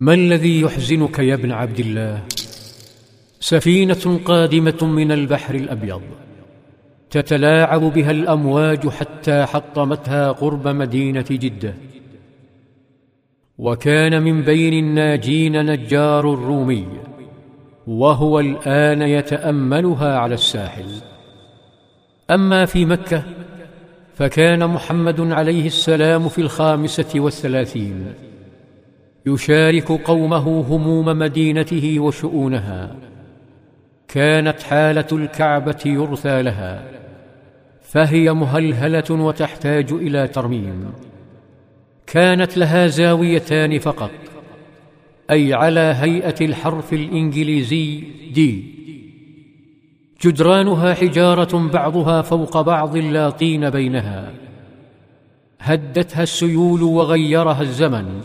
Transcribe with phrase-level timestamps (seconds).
[0.00, 2.22] ما الذي يحزنك يا ابن عبد الله؟
[3.40, 6.02] سفينة قادمة من البحر الأبيض.
[7.10, 11.74] تتلاعب بها الأمواج حتى حطمتها قرب مدينة جدة.
[13.58, 16.86] وكان من بين الناجين نجار الرومي
[17.86, 20.90] وهو الآن يتأملها على الساحل.
[22.30, 23.22] أما في مكة
[24.14, 28.14] فكان محمد عليه السلام في الخامسة والثلاثين.
[29.26, 32.96] يشارك قومه هموم مدينته وشؤونها.
[34.08, 36.84] كانت حالة الكعبة يرثى لها.
[37.82, 40.92] فهي مهلهلة وتحتاج إلى ترميم.
[42.06, 44.10] كانت لها زاويتان فقط
[45.30, 48.64] أي على هيئة الحرف الإنجليزي دي
[50.24, 54.32] جدرانها حجارة بعضها فوق بعض لا طين بينها.
[55.60, 58.20] هدتها السيول وغيرها الزمن.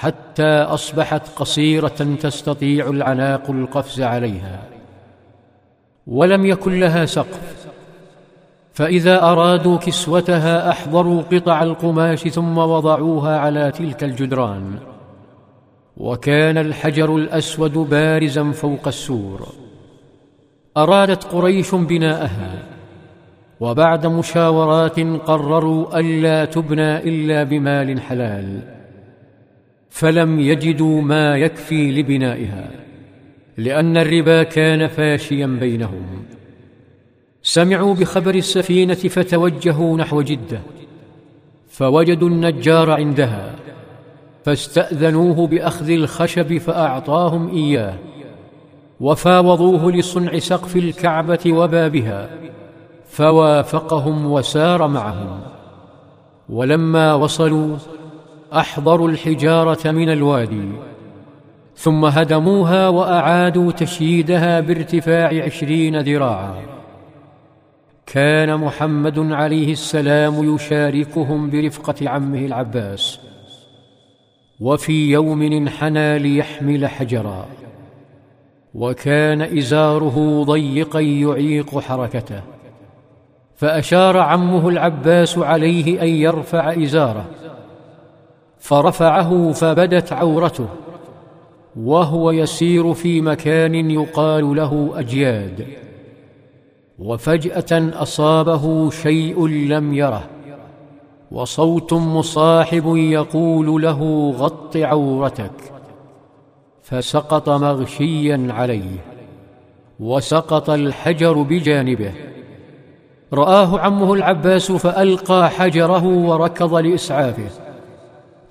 [0.00, 4.62] حتى أصبحت قصيرة تستطيع العناق القفز عليها.
[6.06, 7.66] ولم يكن لها سقف.
[8.72, 14.78] فإذا أرادوا كسوتها أحضروا قطع القماش ثم وضعوها على تلك الجدران.
[15.96, 19.48] وكان الحجر الأسود بارزا فوق السور.
[20.76, 22.62] أرادت قريش بناءها.
[23.60, 28.79] وبعد مشاورات قرروا ألا تبنى إلا بمال حلال.
[29.90, 32.70] فلم يجدوا ما يكفي لبنائها
[33.56, 36.24] لأن الربا كان فاشيا بينهم.
[37.42, 40.60] سمعوا بخبر السفينة فتوجهوا نحو جدة
[41.68, 43.54] فوجدوا النجار عندها
[44.44, 47.94] فاستأذنوه بأخذ الخشب فأعطاهم إياه
[49.00, 52.30] وفاوضوه لصنع سقف الكعبة وبابها
[53.10, 55.40] فوافقهم وسار معهم.
[56.48, 57.76] ولما وصلوا
[58.52, 60.68] أحضروا الحجارة من الوادي
[61.76, 66.54] ثم هدموها وأعادوا تشييدها بارتفاع عشرين ذراعا.
[68.06, 73.20] كان محمد عليه السلام يشاركهم برفقة عمه العباس
[74.60, 77.46] وفي يوم انحنى ليحمل حجرا.
[78.74, 82.42] وكان إزاره ضيقا يعيق حركته
[83.56, 87.24] فأشار عمه العباس عليه أن يرفع إزاره.
[88.60, 90.66] فرفعه فبدت عورته
[91.76, 95.66] وهو يسير في مكان يقال له أجياد.
[96.98, 100.22] وفجأة أصابه شيء لم يره
[101.32, 105.72] وصوت مصاحب يقول له غط عورتك.
[106.82, 109.04] فسقط مغشيا عليه
[110.00, 112.12] وسقط الحجر بجانبه.
[113.32, 117.69] رآه عمه العباس فألقى حجره وركض لإسعافه.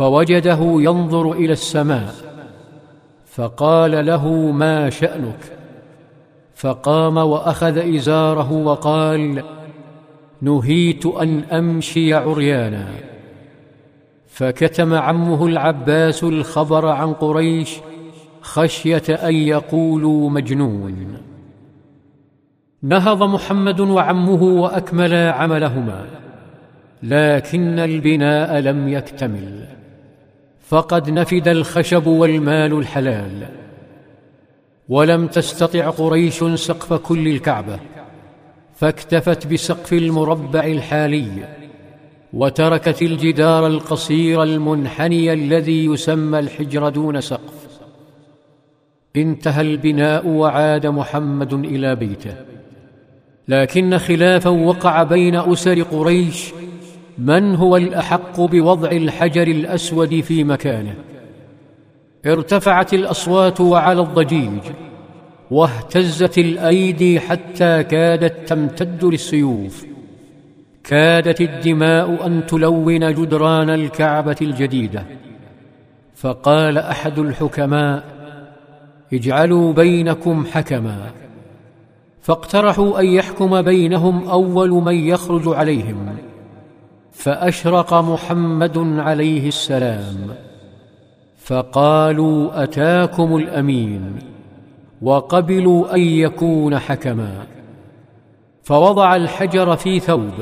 [0.00, 2.14] فوجده ينظر إلى السماء
[3.26, 5.52] فقال له ما شأنك؟
[6.54, 9.42] فقام وأخذ إزاره وقال
[10.42, 12.88] نهيت أن أمشي عريانا.
[14.28, 17.76] فكتم عمه العباس الخبر عن قريش
[18.40, 21.16] خشية أن يقولوا مجنون.
[22.82, 26.06] نهض محمد وعمه وأكملا عملهما
[27.02, 29.79] لكن البناء لم يكتمل.
[30.70, 33.48] فقد نفد الخشب والمال الحلال.
[34.88, 37.78] ولم تستطع قريش سقف كل الكعبة
[38.74, 41.48] فاكتفت بسقف المربع الحالي
[42.32, 47.80] وتركت الجدار القصير المنحني الذي يسمى الحجر دون سقف.
[49.16, 52.34] انتهى البناء وعاد محمد إلى بيته.
[53.48, 56.52] لكن خلافا وقع بين أسر قريش
[57.20, 60.94] من هو الأحق بوضع الحجر الأسود في مكانه؟
[62.26, 64.60] ارتفعت الأصوات وعلى الضجيج
[65.50, 69.86] واهتزت الأيدي حتى كادت تمتد للسيوف.
[70.84, 75.04] كادت الدماء أن تلون جدران الكعبة الجديدة.
[76.14, 78.04] فقال أحد الحكماء
[79.12, 81.10] اجعلوا بينكم حكما.
[82.20, 86.16] فاقترحوا أن يحكم بينهم أول من يخرج عليهم.
[87.20, 90.16] فأشرق محمد عليه السلام
[91.38, 94.18] فقالوا أتاكم الأمين
[95.02, 97.46] وقبلوا أن يكون حكما.
[98.62, 100.32] فوضع الحجر في ثوب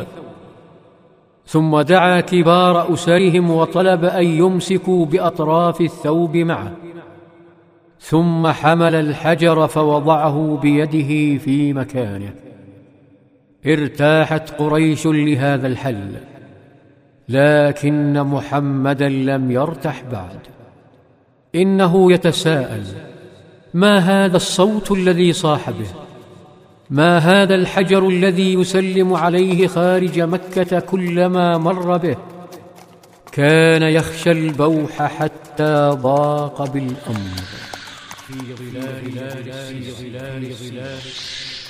[1.46, 6.72] ثم دعا كبار أسرهم وطلب أن يمسكوا بأطراف الثوب معه.
[8.00, 12.34] ثم حمل الحجر فوضعه بيده في مكانه.
[13.66, 16.38] ارتاحت قريش لهذا الحل.
[17.28, 20.38] لكن محمدا لم يرتح بعد.
[21.54, 22.84] إنه يتساءل
[23.75, 25.90] ما هذا الصوت الذي صاح به؟
[26.90, 32.16] ما هذا الحجر الذي يسلم عليه خارج مكة كلما مر به؟
[33.32, 37.38] كان يخشى البوح حتى ضاق بالأمر.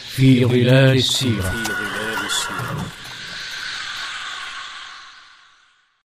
[0.09, 1.53] في ظلال السيرة.